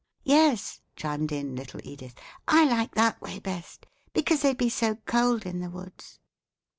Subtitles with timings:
[0.23, 2.15] "Yes," chimed in little Edith;
[2.47, 6.17] "I like that way best, because they'd be so cold in the woods."